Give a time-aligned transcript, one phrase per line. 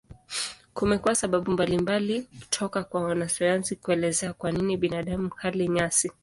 [0.73, 6.11] Kumekuwa sababu mbalimbali toka kwa wanasayansi kuelezea kwa nini binadamu hali nyasi.